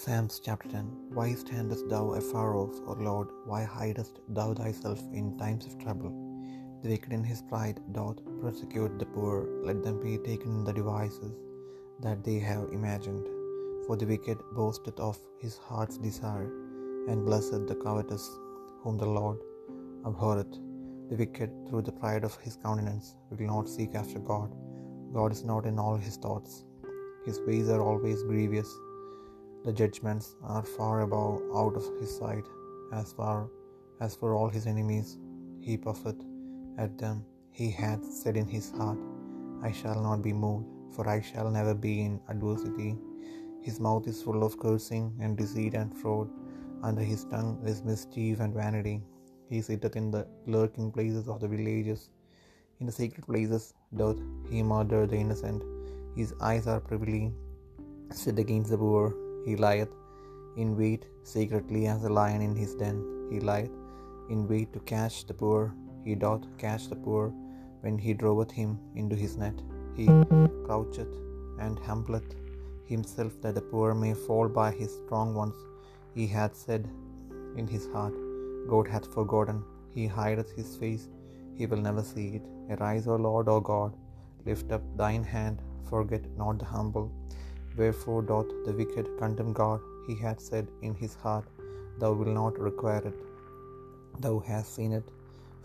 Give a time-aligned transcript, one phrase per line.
[0.00, 3.30] Psalms chapter 10 Why standest thou afar off, O Lord?
[3.50, 6.12] Why hidest thou thyself in times of trouble?
[6.82, 9.48] The wicked in his pride doth persecute the poor.
[9.68, 11.34] Let them be taken in the devices
[12.04, 13.26] that they have imagined.
[13.86, 16.48] For the wicked boasteth of his heart's desire,
[17.08, 18.26] and blessed the covetous,
[18.82, 19.40] whom the Lord
[20.06, 20.56] abhorreth.
[21.10, 24.52] The wicked, through the pride of his countenance, will not seek after God.
[25.12, 26.62] God is not in all his thoughts.
[27.26, 28.70] His ways are always grievous.
[29.64, 32.44] The judgments are far above out of his sight.
[32.92, 33.50] As far
[34.00, 35.18] as for all his enemies,
[35.60, 36.22] he puffeth
[36.78, 37.24] at them.
[37.50, 38.98] He hath said in his heart,
[39.62, 42.96] I shall not be moved, for I shall never be in adversity.
[43.62, 46.30] His mouth is full of cursing and deceit and fraud.
[46.82, 49.02] Under his tongue is mischief and vanity.
[49.50, 52.10] He sitteth in the lurking places of the villages.
[52.80, 54.18] In the secret places doth
[54.48, 55.64] he murder the innocent.
[56.16, 57.32] His eyes are privily
[58.10, 59.27] set against the poor.
[59.48, 59.92] He lieth
[60.62, 62.96] in wait secretly as a lion in his den.
[63.30, 63.76] He lieth
[64.32, 65.60] in wait to catch the poor.
[66.06, 67.26] He doth catch the poor
[67.82, 69.58] when he droveth him into his net.
[69.98, 70.06] He
[70.66, 71.14] croucheth
[71.64, 72.34] and humbleth
[72.92, 75.58] himself that the poor may fall by his strong ones.
[76.16, 76.84] He hath said
[77.60, 78.16] in his heart,
[78.72, 79.60] God hath forgotten.
[79.96, 81.06] He hideth his face,
[81.58, 82.44] he will never see it.
[82.74, 83.92] Arise, O Lord, O God,
[84.48, 85.58] lift up thine hand,
[85.90, 87.08] forget not the humble.
[87.80, 89.80] Wherefore doth the wicked contemn God?
[90.06, 91.46] He hath said in his heart,
[92.00, 93.18] Thou wilt not require it.
[94.24, 95.08] Thou hast seen it,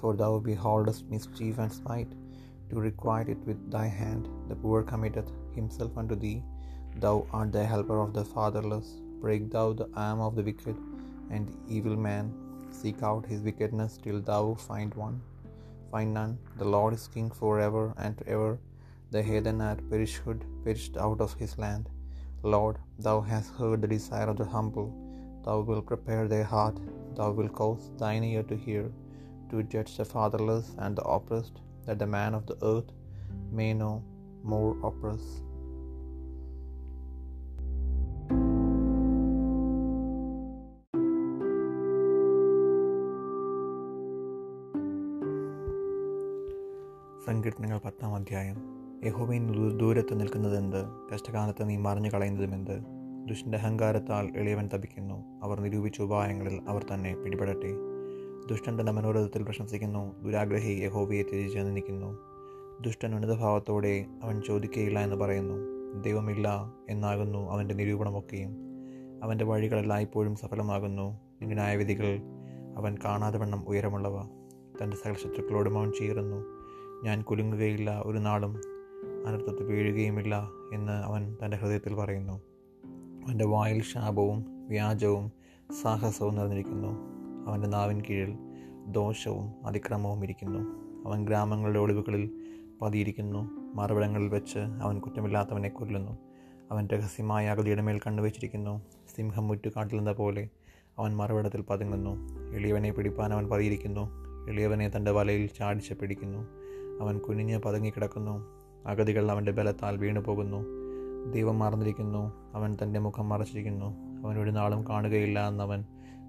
[0.00, 2.12] for thou beholdest mischief and spite,
[2.70, 4.24] to requite it with thy hand.
[4.48, 6.38] The poor committeth himself unto thee.
[7.04, 8.88] Thou art the helper of the fatherless.
[9.22, 10.76] Break thou the arm of the wicked
[11.30, 12.26] and the evil man.
[12.80, 15.16] Seek out his wickedness till thou find one.
[15.92, 16.34] Find none.
[16.60, 18.52] The Lord is king for ever and ever.
[19.14, 20.22] The heathen are perished,
[20.64, 21.86] perished out of his land.
[22.53, 24.89] Lord, thou hast heard the desire of the humble.
[25.45, 26.77] Thou wilt prepare their heart.
[27.17, 28.85] Thou wilt cause thine ear to hear,
[29.49, 32.91] to judge the fatherless and the oppressed, that the man of the earth
[33.51, 33.91] may no
[34.53, 35.25] more oppress.
[47.27, 48.57] സങ്കീർത്തനങ്ങൾ പത്താം അധ്യായം
[49.04, 51.12] യഹോവയിൻ ദൂരത്ത് നിൽക്കുന്നതെന്ത്?
[51.14, 52.80] കഷ്ടകാലത്ത് നീ മറിഞ്ഞു കളയുന്നതുമെന്ത്?
[53.28, 55.40] ദുഷ്ടന്റെ അഹങ്കാരത്താൽ എളിയവൻ തപിക്കുന്നു.
[55.42, 57.72] അവർ നിരൂപിച്ച ഉപായങ്ങളിൽ അവർ തന്നെ പിടിപെടട്ടെ.
[58.50, 60.22] ദുഷ്ടൻ തന്റെ മനോരഥത്തിൽ പ്രശംസിക്കുന്നു.
[60.22, 62.18] ദുരാഗ്രഹി യഹോവയെ തിരിച്ചു നിന്ദിക്കുന്നു.
[62.80, 65.56] ദുഷ്ടൻ ഉന്നതഭാവത്തോടെ അവൻ ചോദിക്കുകയില്ല എന്ന് പറയുന്നു.
[66.02, 68.56] ദൈവമില്ല എന്നാകുന്നു അവന്റെ നിരൂപണമൊക്കെയും.
[69.22, 71.20] അവന്റെ വഴികളെല്ലായ്പ്പോഴും സഫലമാകുന്നു.
[71.40, 72.20] നിന്റെ ന്യായവിധികൾ
[72.76, 74.22] അവൻ കാണാതെ വണ്ണം ഉയരമുള്ളവ.
[74.82, 76.44] തന്റെ സകല ശത്രുക്കളോടും അവൻ ചീറുന്നു.
[77.04, 78.69] ഞാൻ കുലുങ്ങുകയില്ല ഒരു നാളും.
[79.26, 82.42] അനർത്ഥത്തിൽ വീഴുകയുമില്ല എന്ന് അവൻ തന്റെ ഹൃദയത്തിൽ പറയുന്നു.
[83.26, 85.32] അവന്റെ വായിൽ ശാപവും വ്യാജവും
[85.82, 86.98] സാഹസവും നിറഞ്ഞിരിക്കുന്നു.
[87.46, 88.38] അവന്റെ നാവിൻ കീഴിൽ
[88.88, 90.58] ദോഷവും അതിക്രമവും ഇരിക്കുന്നു.
[91.08, 92.30] അവൻ ഗ്രാമങ്ങളുടെ ഒളിവുകളിൽ
[92.82, 93.50] പതിയിരിക്കുന്നു.
[93.74, 96.18] മറുപടങ്ങളിൽ വെച്ച് അവൻ കുറ്റമില്ലാത്തവനെ കൊല്ലുന്നു.
[96.70, 98.82] അവൻ രഹസ്യമായ അഗതിയുടെ മേൽ കണ്ണുവച്ചിരിക്കുന്നു.
[99.16, 100.48] സിംഹം മുറ്റുകാട്ടിലെന്ന പോലെ
[100.98, 102.10] അവൻ മറുപടത്തിൽ പതുങ്ങുന്നു.
[102.54, 104.10] എളിയവനെ പിടിപ്പാൻ അവൻ പതിയിരിക്കുന്നു.
[104.50, 106.38] എളിയവനെ തന്റെ വലയിൽ ചാടിച്ച് പിടിക്കുന്നു.
[107.02, 108.60] അവൻ കുനിഞ്ഞ് പതുങ്ങിക്കിടക്കുന്നു.
[108.86, 110.80] അഗതികൾ അവന്റെ ബലത്താൽ വീണു പോകുന്നു
[111.32, 112.32] ദൈവം മറന്നിരിക്കുന്നു.
[112.54, 113.86] അവൻ തന്റെ മുഖം മറച്ചിരിക്കുന്നു.
[114.26, 115.84] അവൻ ഒരു നാളും കാണുകയില്ല എന്നവൻ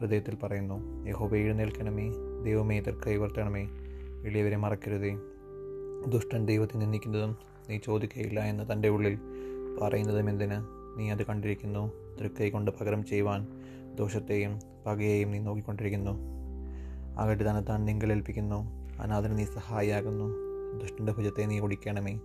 [0.00, 1.08] ഹൃദയത്തിൽ പറയുന്നു.
[1.08, 2.12] യഹോബ എഴുന്നേൽക്കണമേ.
[2.44, 3.68] ദൈവമേ തർക്കൈ വർത്തണമേ
[4.26, 5.18] എളിയവരെ മറക്കരുതേ.
[6.08, 7.36] ദുഷ്ടൻ ദൈവത്തെ നിന്ദിക്കുന്നതും
[7.70, 9.18] നീ ചോദിക്കുകയില്ല എന്ന് തന്റെ ഉള്ളിൽ
[9.82, 10.56] പറയുന്നതും എന്തിന്?
[10.98, 11.92] നീ അത് കണ്ടിരിക്കുന്നു.
[12.20, 13.46] തൃക്കൈ കൊണ്ട് പകരം ചെയ്യുവാൻ
[13.94, 16.10] ദോഷത്തെയും പകയെയും നീ നോക്കിക്കൊണ്ടിരിക്കുന്നു.
[17.18, 18.70] അകട്ട് തന്നെത്താൻ നിങ്കലേൽപ്പിക്കുന്നു.
[19.02, 20.24] അനാഥന് നീ സഹായിയാകുന്നു.
[20.78, 22.20] ദുഷ്ടന്റെ ഭുജത്തെ നീ ഒടിക്കണമേ.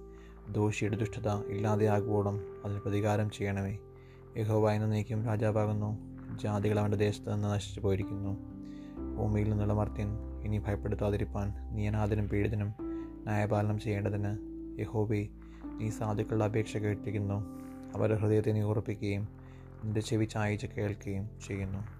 [0.51, 3.77] ദോഷിയുടെ ദുഷ്ടത ഇല്ലാതെയാകുവോളം അതിന് പ്രതികാരം ചെയ്യണമേ.
[4.37, 6.17] യഹോവ എന്ന നീക്കും രാജാവാകുന്നു.
[6.41, 8.57] ജാതികൾ അവന്റെ ദേശത്ത് നിന്ന് നശിച്ചു പോയിരിക്കുന്നു.
[9.17, 10.07] ഭൂമിയിൽ നിന്നുള്ള മർത്യൻ
[10.43, 12.73] ഇനി ഭയപ്പെടുത്താതിരിപ്പാൻ നീ അനാഥനും പീഡിതനും
[13.23, 14.37] ന്യായപാലനം ചെയ്യേണ്ടതിന്
[14.79, 15.29] യഹോബി
[15.81, 17.45] നീ സാധുക്കളുടെ അപേക്ഷ കേട്ടിരിക്കുന്നു.
[17.95, 19.27] അവരുടെ ഹൃദയത്തെ നീ ഉറപ്പിക്കുകയും
[19.83, 21.96] നിന്റെ ചെവി ചായച്ച് കേൾക്കുകയും ചെയ്യുന്നു.